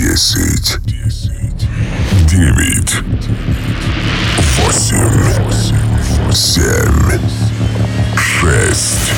[0.00, 0.78] Десять.
[2.24, 2.94] Девять.
[4.56, 5.28] Восемь.
[6.32, 7.20] Семь.
[8.16, 9.12] Шесть.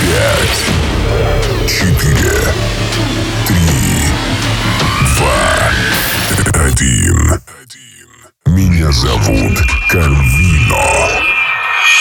[0.00, 0.62] Пять.
[1.68, 2.40] Четыре.
[3.46, 3.68] Три.
[5.18, 5.44] Два.
[6.64, 7.18] Один.
[8.46, 9.58] Меня зовут
[9.90, 10.86] Карвино.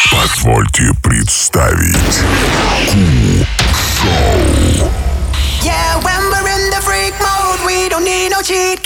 [0.10, 2.21] Позвольте представить
[3.73, 4.89] Ку-шоу.
[5.64, 6.02] Yeah,
[7.92, 8.79] don't need no cheat.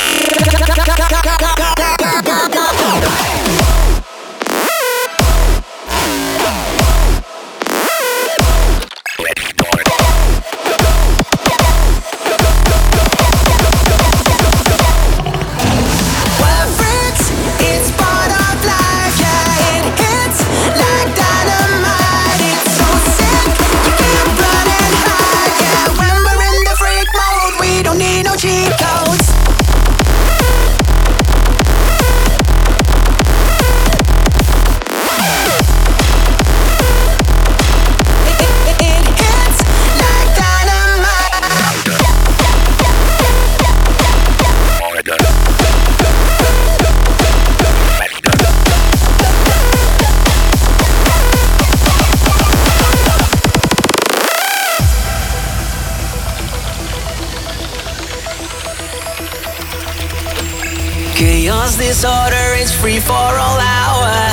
[61.75, 64.31] Chaos, disorder, it's free for all hour.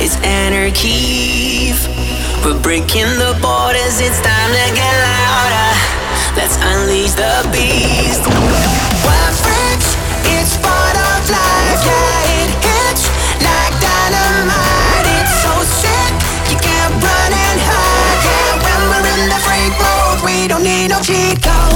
[0.00, 1.72] It's anarchy.
[2.44, 5.70] We're breaking the borders, it's time to get louder.
[6.36, 8.24] Let's unleash the beast.
[9.04, 11.80] We're freaks, it's part of life.
[11.84, 13.04] Yeah, it hits
[13.44, 15.06] like dynamite.
[15.20, 16.12] It's so sick,
[16.50, 18.20] you can't run and hide.
[18.24, 21.69] Yeah, when we're in the freak mode, we don't need no cheat codes.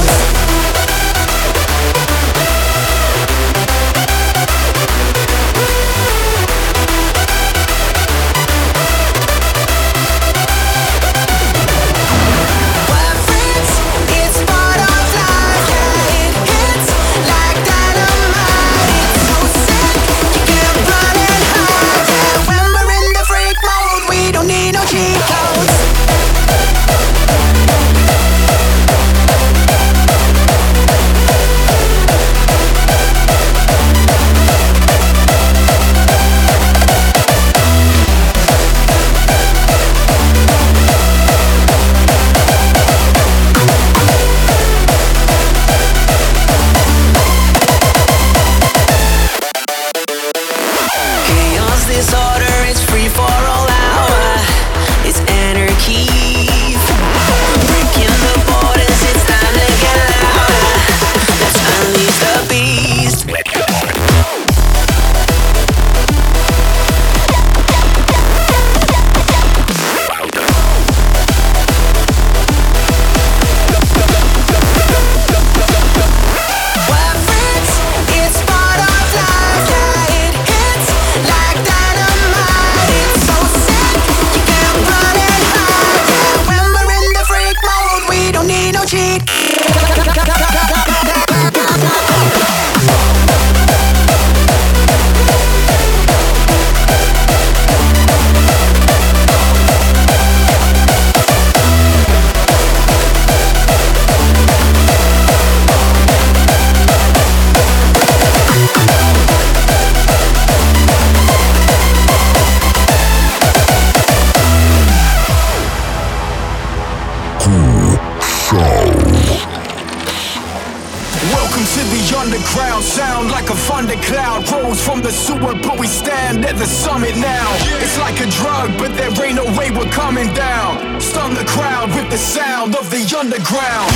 [123.64, 127.48] Thundercloud rose from the sewer, but we stand at the summit now.
[127.80, 131.00] It's like a drug, but there ain't no way we're coming down.
[131.00, 133.90] Stun the crowd with the sound of the underground.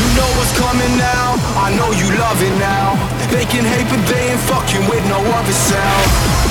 [0.00, 1.36] You know what's coming now.
[1.60, 2.96] I know you love it now.
[3.30, 6.45] They can hate, but they ain't fucking with no other sound.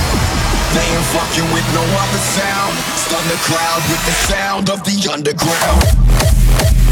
[0.75, 2.75] They ain't fucking with no other sound.
[3.00, 6.85] Stun the crowd with the sound of the underground.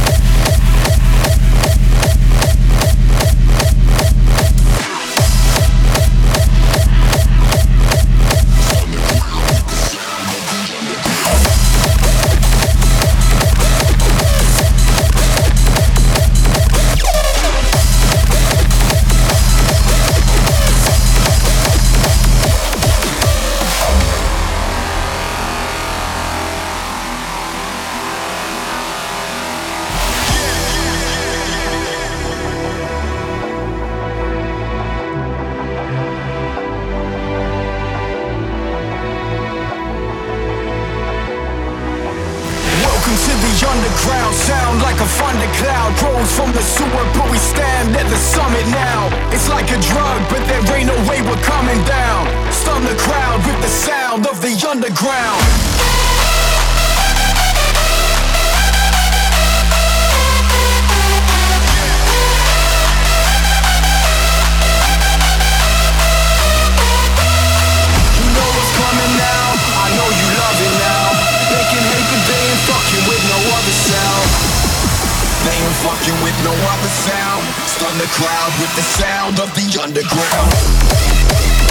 [77.98, 81.63] the crowd with the sound of the underground.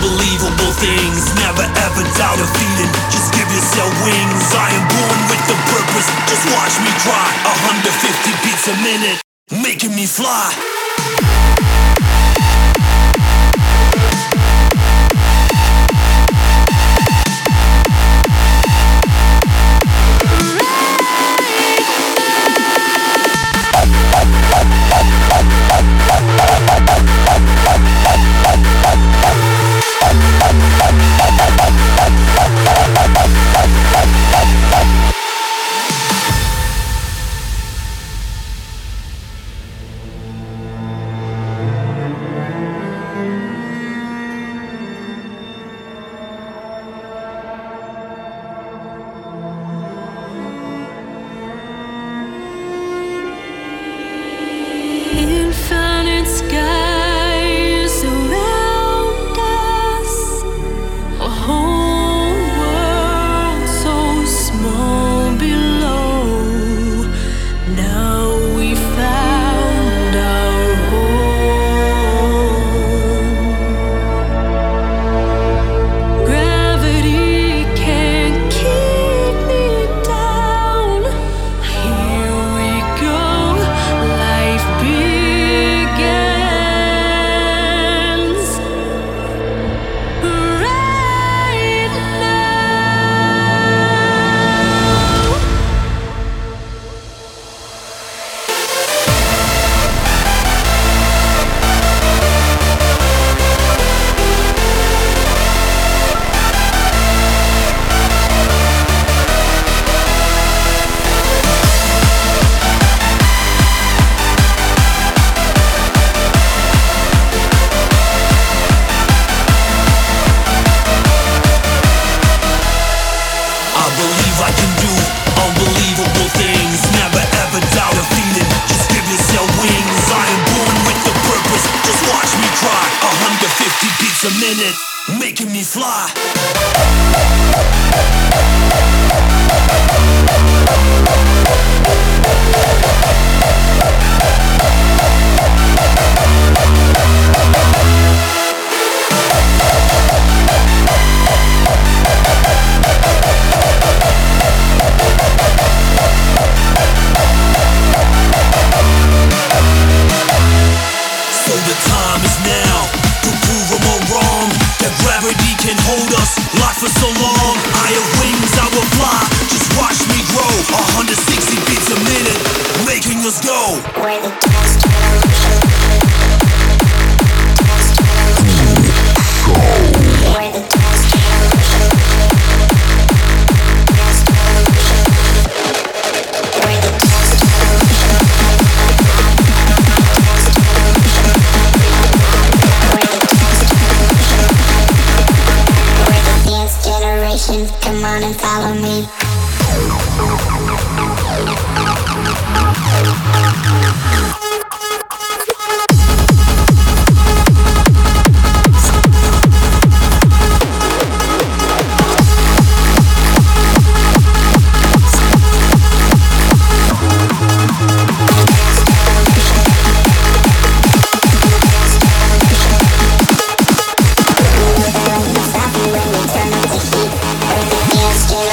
[0.00, 1.28] unbelievable things.
[1.36, 2.92] Never ever doubt a feeling.
[3.12, 4.44] Just give yourself wings.
[4.56, 6.08] I am born with the purpose.
[6.24, 7.26] Just watch me try.
[7.44, 9.20] 150 beats a minute,
[9.62, 11.59] making me fly.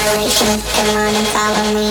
[0.08, 0.64] vibrations.
[0.74, 1.88] Come on and follow me.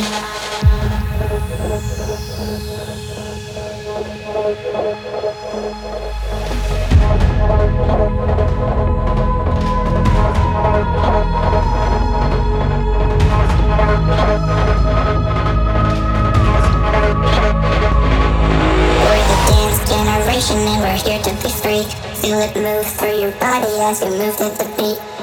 [19.03, 21.85] We're the dance generation and we're here to be free.
[22.21, 25.16] Feel it move through your body as you move to the beat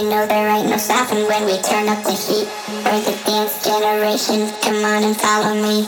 [0.00, 2.48] you know there ain't no stopping when we turn up the heat.
[2.86, 5.86] We're the dance generation, come on and follow me.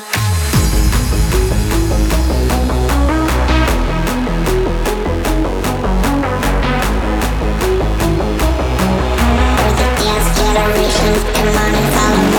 [9.57, 12.32] We're the dance generation, come on and follow me.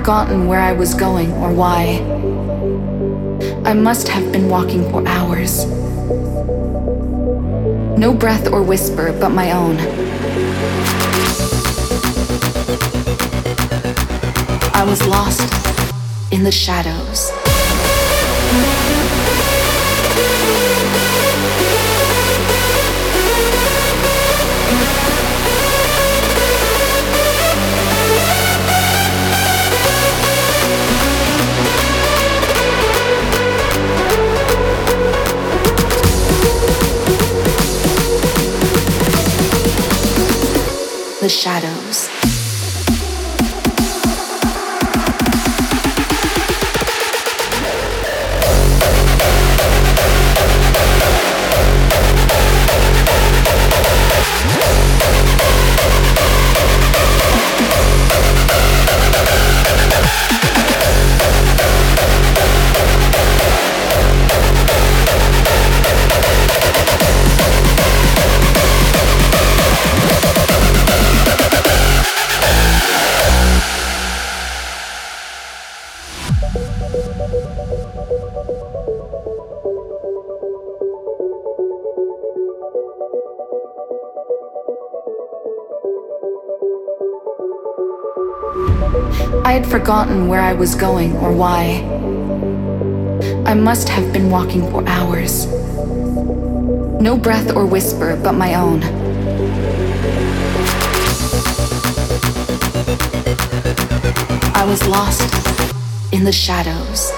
[0.00, 1.98] forgotten where I was going or why.
[3.66, 5.66] I must have been walking for hours.
[7.98, 9.76] No breath or whisper but my own.
[14.72, 15.42] I was lost
[16.32, 17.39] in the shadows.
[41.20, 42.09] the shadows.
[89.80, 91.80] Forgotten where I was going or why.
[93.46, 95.46] I must have been walking for hours.
[97.00, 98.82] No breath or whisper but my own.
[104.54, 105.22] I was lost
[106.12, 107.10] in the shadows.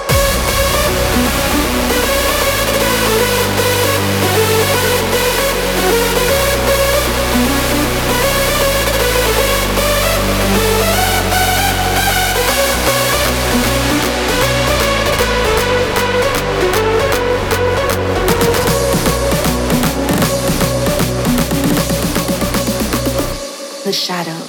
[23.93, 24.42] The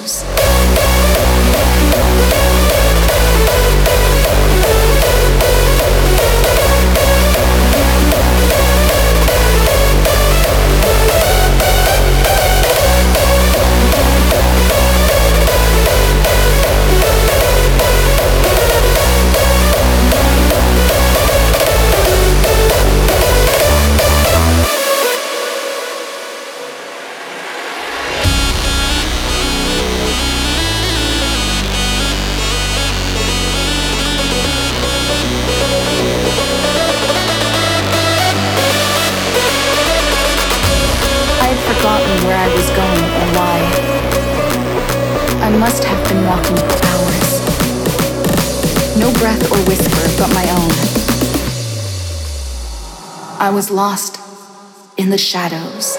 [45.64, 47.40] must have been walking for hours.
[48.98, 50.70] No breath or whisper but my own.
[53.40, 54.20] I was lost
[54.98, 55.96] in the shadows.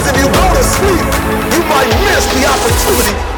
[0.00, 1.04] Because if you go to sleep,
[1.52, 3.29] you might miss the opportunity.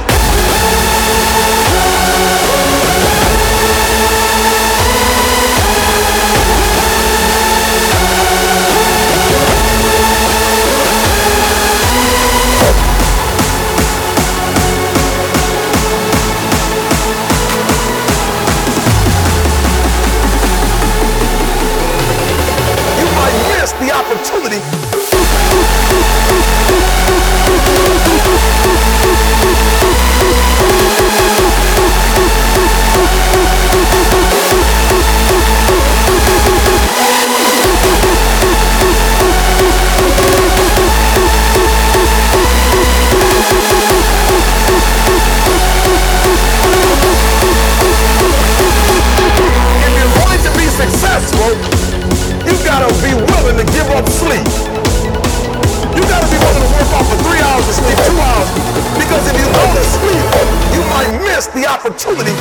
[59.12, 60.24] Because if you don't sleep,
[60.72, 62.32] you might miss the opportunity.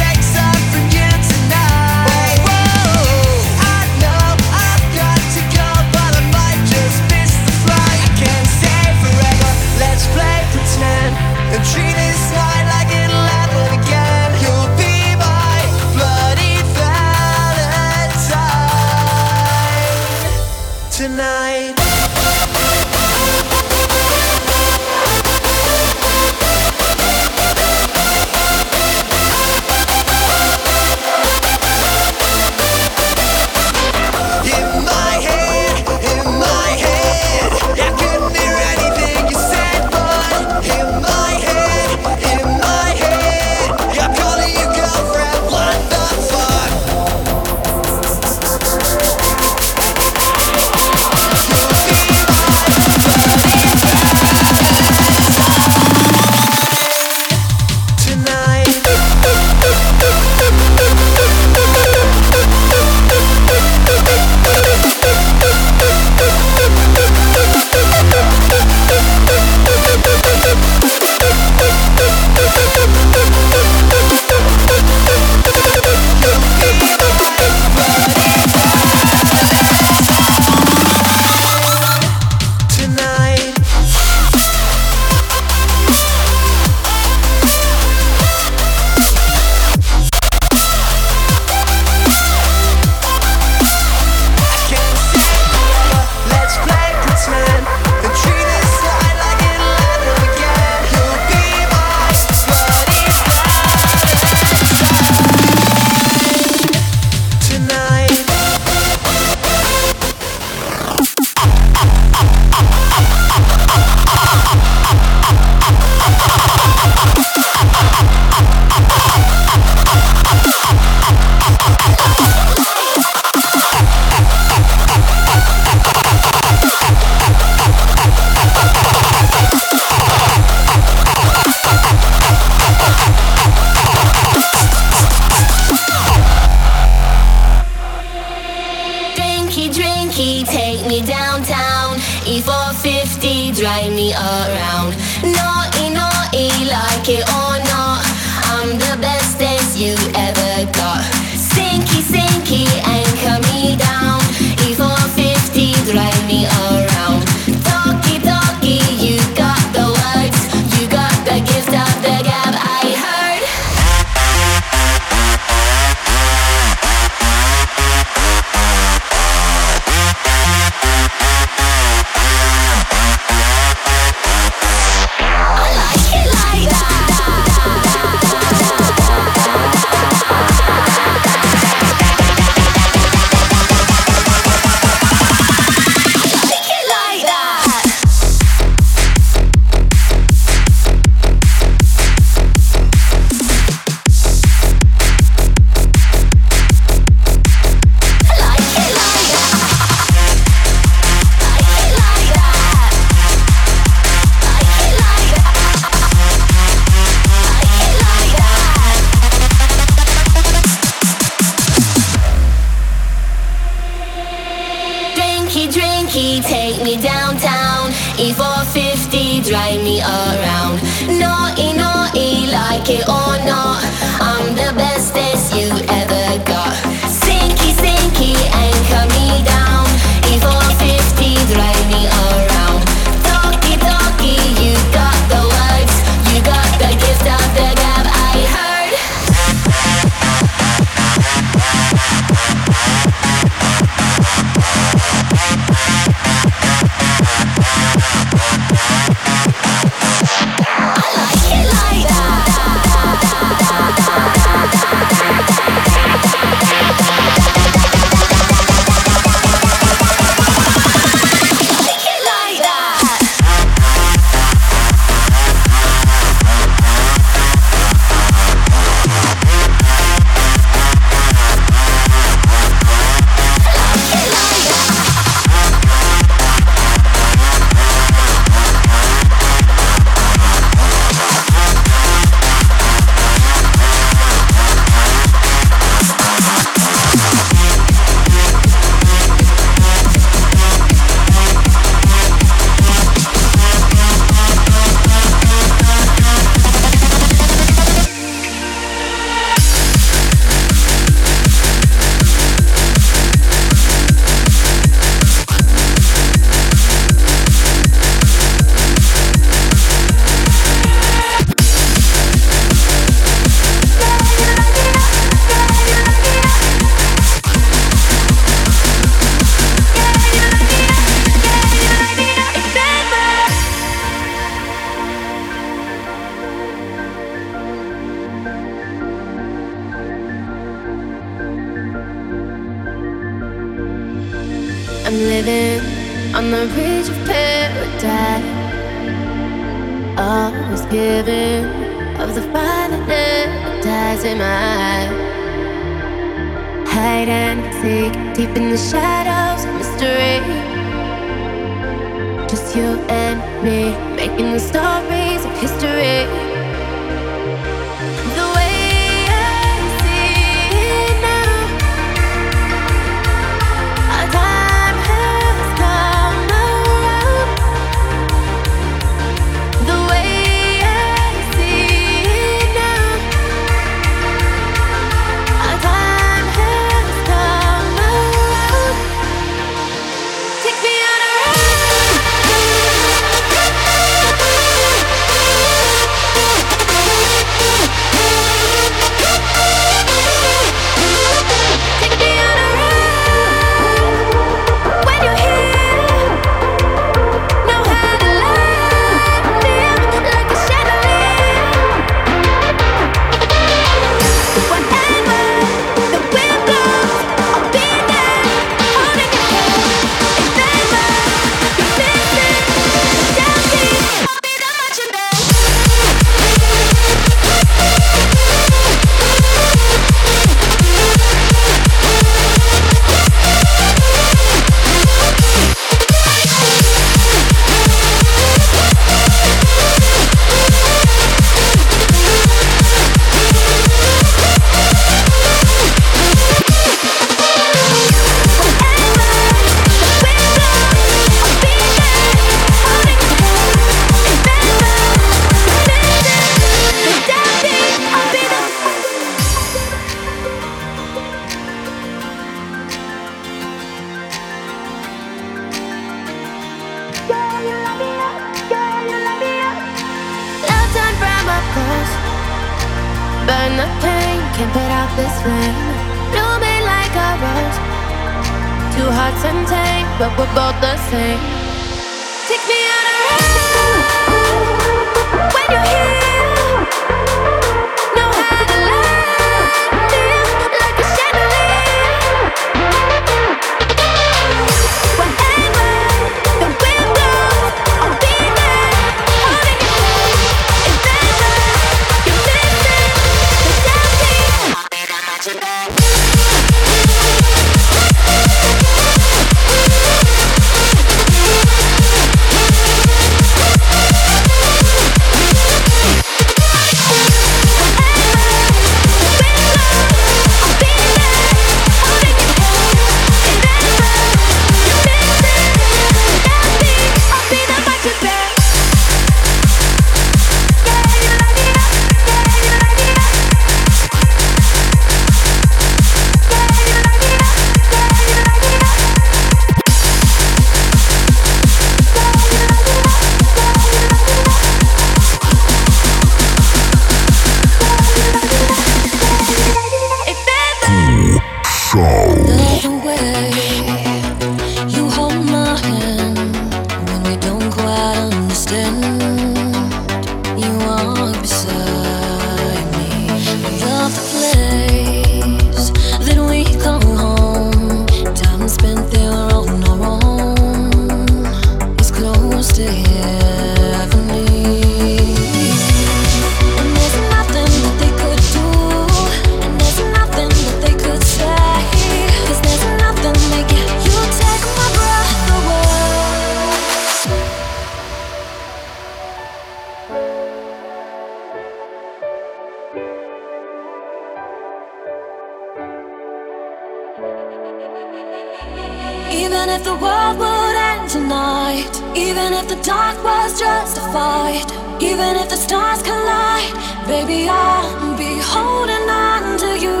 [592.16, 594.64] Even if the dark was justified,
[595.02, 596.72] even if the stars collide,
[597.06, 600.00] baby, I'll be holding on to you.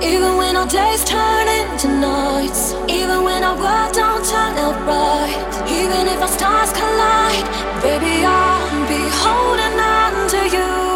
[0.00, 5.50] Even when our days turn into nights, even when our world don't turn out right,
[5.68, 7.46] even if our stars collide,
[7.82, 10.89] baby, I'll be holding on to you.